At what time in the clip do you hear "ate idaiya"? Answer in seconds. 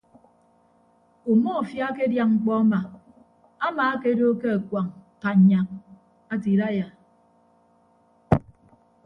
6.31-6.87